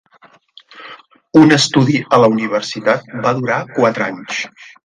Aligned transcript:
Un 1.41 1.53
estudi 1.59 1.99
a 2.17 2.21
la 2.23 2.31
universitat 2.39 3.15
va 3.27 3.37
durar 3.41 3.63
quatre 3.77 4.09
anys. 4.11 4.43